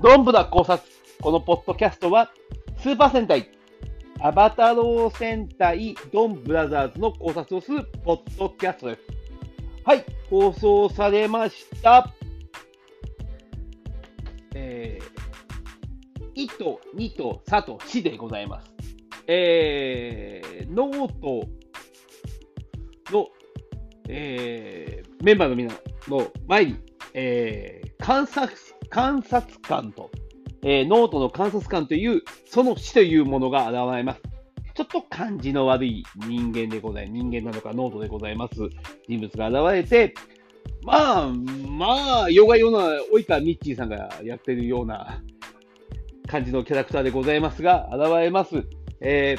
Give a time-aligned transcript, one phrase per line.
[0.00, 0.80] ドンブラ考察。
[1.20, 2.30] このポッドキャストは、
[2.76, 3.50] スーパー戦隊、
[4.20, 9.00] アバタロー戦隊ドンブラザーズの考察をするポッドキャストです。
[9.82, 12.14] はい、放送されました。
[14.54, 18.72] えー、イと、ニと、ザと、シでございます。
[19.26, 21.48] えー、脳人
[23.12, 23.26] の、
[24.08, 25.74] えー、メンバーの皆
[26.06, 26.76] の前に、
[27.14, 30.10] えー、観察、観察官と、
[30.62, 34.22] えー、ノートの観察官という、その死というものが現れます。
[34.74, 38.54] ちょっと感じの悪い人間でございます、人間なのかノートでございます
[39.08, 40.14] 人物が現れて、
[40.82, 41.32] まあ、
[41.68, 42.78] まあ、ヨガヨな
[43.12, 45.20] 及川ミッチーさんがやってるような
[46.28, 48.64] 感じのキャラクターでございますが、現れます。
[49.00, 49.36] え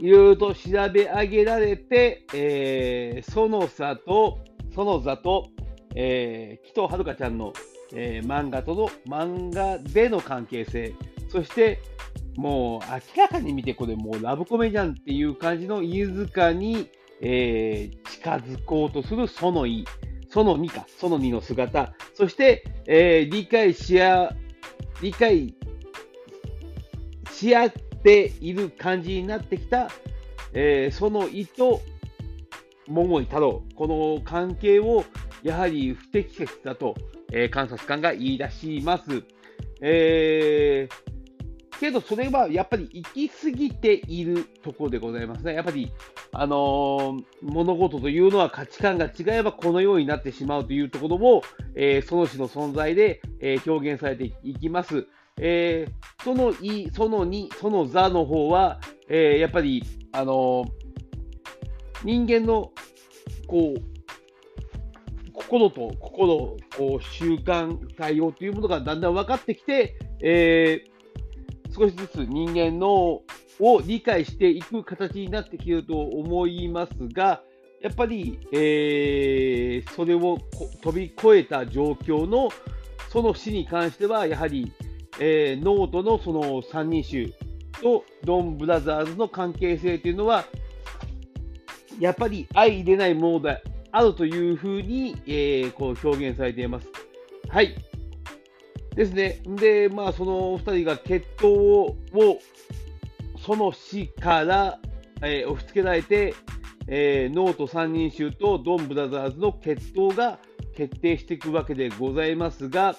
[0.00, 4.38] ー、いろいろと調べ上げられて、えー、その差と、
[4.74, 5.50] その座と、
[5.94, 7.52] えー、紀藤遥ちゃんの、
[7.92, 10.94] えー、漫画との、漫画での関係性、
[11.28, 11.80] そして、
[12.36, 19.84] もう明らかに見て、これもうラブコメじゃんっていう感じの飯塚に、えー、近づこうとするその2、
[20.28, 24.32] その2か、その2の姿、そして、えー、理解し合、
[25.00, 25.54] 理解
[27.32, 29.88] し合っている感じになってきた、
[30.52, 31.80] えー、その意と
[32.86, 35.04] 桃井太郎、この関係を
[35.46, 36.96] やはり不適切だと、
[37.32, 39.22] えー、監察官が言い出します。
[39.80, 45.54] えー、けど、それはやっぱり行き過ぎているところでございますね。
[45.54, 45.92] やっぱり、
[46.32, 51.42] あのー、物事というのは価値観が違えばこのようになってしまうというところを、
[51.76, 55.06] えー、その種の存在で、え、表現されていきます。
[55.38, 55.86] え、
[56.24, 60.64] そのい、その2、その座の方は、え、やっぱり、あの、
[62.02, 62.72] 人間の、
[63.46, 63.95] こう、
[65.46, 73.22] 心と心、こう習慣、対応というものがだんだん分かってきて、えー、少しずつ人間の
[73.58, 77.42] を理解していく形になってきていると思いますが、
[77.80, 80.38] やっぱり、えー、それを
[80.82, 82.48] 飛び越えた状況の
[83.10, 84.72] その死に関しては、やはり、
[85.20, 87.32] えー、脳人のその三人衆
[87.80, 90.44] とドンブラザーズの関係性というのは、
[92.00, 96.88] やっぱり相入れないものであるというふうに、えー、こう表現されています。
[97.48, 97.74] はい。
[98.94, 99.40] ですね。
[99.46, 101.96] で、まあ、その2人が決闘を、
[103.38, 104.78] その死から、
[105.22, 106.34] えー、押し付けられて、
[106.88, 110.38] えー、脳人三人衆とドンブラザーズの決闘が
[110.74, 112.96] 決定していくわけでございますが、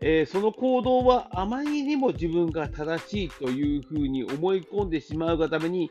[0.00, 5.90] えー、その行動はあまりにも自分が正しいというふうに思い込んでしまうがために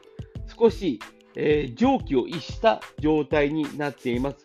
[0.58, 1.00] 少し、
[1.36, 4.38] えー、常軌を逸した状態になっています。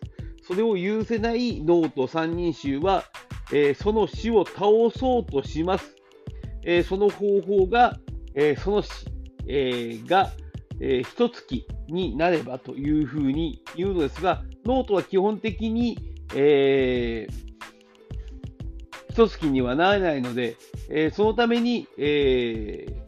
[0.43, 3.03] それを許せない脳人三人衆は、
[3.53, 4.65] えー、その死を倒
[4.95, 5.95] そうとします。
[6.63, 7.97] えその方法が、
[8.35, 9.07] えその死、
[9.47, 10.31] えが、
[10.79, 15.97] えー、一月になればというふうに言うのですが、脳人は基本的に、
[16.35, 17.51] えー、
[19.11, 20.57] 一月にはならないので、
[20.89, 23.00] えー、そのために、えー、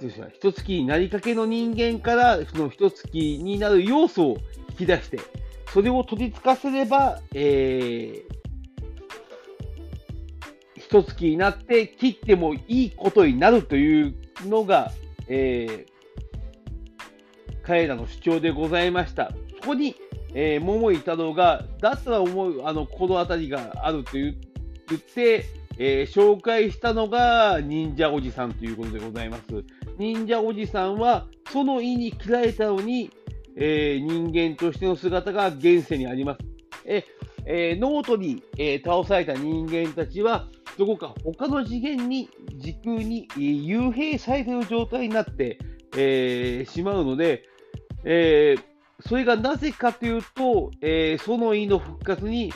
[0.00, 4.38] 一月になりかけの人間からその一月になる要素を
[4.70, 5.20] 引き出して、
[5.72, 8.22] それを取り付かせれば、えー、
[10.76, 14.14] 一月になって切ってもいいことになるという
[14.46, 14.92] のが、
[15.28, 19.32] えー、彼らの主張でございました。
[19.62, 19.96] そこに、
[20.34, 25.46] えー、桃井太郎が、だったら思う、あの、この辺りがあると言って、
[25.78, 29.42] えー、紹介したのが忍者おじさんということでございます。
[29.98, 33.10] 忍者おじさんは、その意に切られたのに、
[33.56, 36.40] えー、人間としての姿が現世にあります。
[36.86, 37.04] え
[37.46, 40.48] えー、ノートに、え倒された人間たちは、
[40.78, 45.58] どこか他の次元に、時空に、え幽閉されている状態になって、
[45.96, 47.44] えしまうので、
[48.04, 48.56] え
[49.06, 52.52] それがなぜかというと、えその意の復活に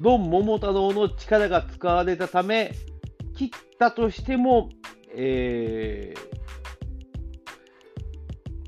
[0.00, 2.72] ドン桃太郎の力が使われたため、
[3.36, 4.70] 切ったとしても、
[5.14, 6.28] えー、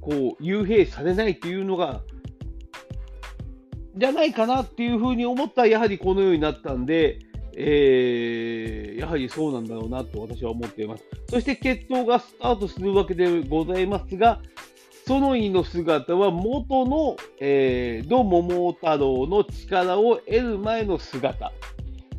[0.00, 2.02] こう、幽閉されないというのが、
[3.96, 7.18] じゃないかなっていうふうに思ったら、やはりこのようになったんで、
[7.54, 11.04] えー、やはりそうなんだろうなと私は思っています。
[11.28, 14.40] そして決闘がスタートするわけでございますが、
[15.06, 21.52] その意の姿は元の、えー、ド桃太郎の力を得る前の姿。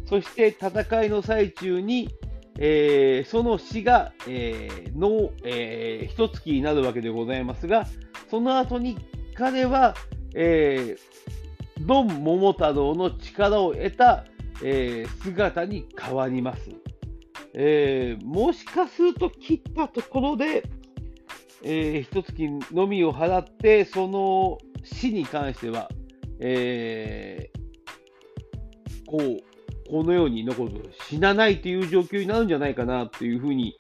[0.06, 2.09] そして戦いの最中に、
[2.59, 7.88] えー、その死が、えー、の、えー、一月になるわけでございますが、
[8.30, 8.97] その後に
[9.33, 9.95] 彼は、
[10.35, 14.25] えー、ドン桃太郎の力を得た、
[14.62, 16.69] えー、姿に変わります。
[17.53, 20.63] えー、もしかすると切ったところで、
[21.63, 25.89] えー、一月のみを払って、その死に関しては、
[26.39, 33.75] えー、こう、このように残る、死なないという状況になるんじゃないかなというふうに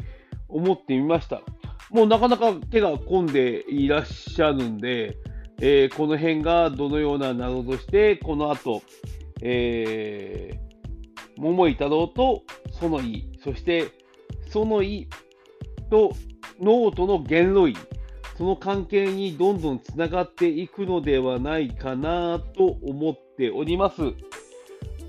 [0.47, 1.41] 思ってみました。
[1.89, 5.17] もうなかなか手が込んでいらっしゃるんで、
[5.61, 8.81] えー、この辺がどのような謎として、この後、
[9.41, 12.43] えー、桃井太郎と
[12.81, 13.91] 園井、そして
[14.49, 15.07] 園井
[15.89, 16.13] と
[16.59, 17.75] ノートの元老院、
[18.37, 24.01] その関係にどんどんつながっていくのではないかなと思っております。
[24.01, 24.15] う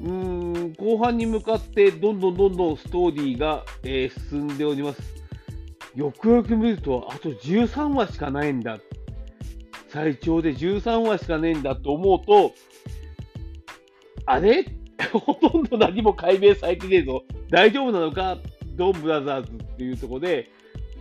[0.03, 5.01] ーん後半に向かってどんどんどんどんストーリーが、えー、進んでおります。
[5.95, 8.79] よくよく見ると、あと13話しかないんだ。
[9.89, 12.53] 最長で13話しかねえんだと思うと、
[14.27, 14.65] あれ？
[15.13, 17.23] ほとんど何も解明されてねえぞ。
[17.51, 18.39] 大丈夫なのか？
[18.75, 20.51] ドンブラザーズっていうところで、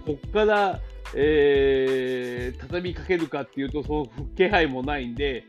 [0.06, 0.80] こっから、
[1.16, 4.06] えー、畳みかけるかっていうと、その
[4.36, 5.46] 気配もないんで、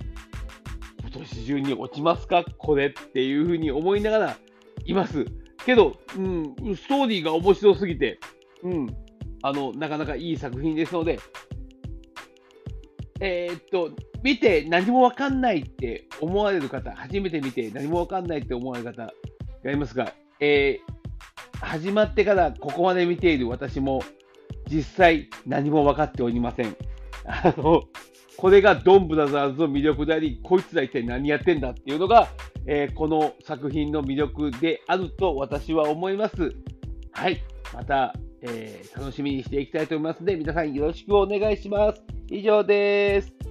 [1.01, 2.45] 今年中に落ちますか？
[2.59, 4.37] これっていうふうに思いながら
[4.85, 5.25] います。
[5.65, 8.19] けど、うん、ストーリーが面白すぎて、
[8.63, 8.97] うん、
[9.43, 11.19] あの、なかなかいい作品ですので、
[13.21, 13.91] えー、っと、
[14.23, 19.13] 見て何もわかんないって思われる方、初めて見て何もわかんないって思われる方
[19.63, 24.03] がいますが、えー、始まってからここまで見ている私も
[24.69, 26.77] 実際何も分かっておりません。
[27.27, 27.85] あの、
[28.37, 32.29] これがドンブラザーズの魅力であり、こいつら一体何やってんだっていうのが、
[32.67, 36.55] えー、この作品の魅力であると私は思います。
[37.13, 37.43] はい。
[37.73, 42.03] また、えー、楽しみにしていきたいと思いますので、皆さんよろしくお願いします。
[42.31, 43.44] 以上です。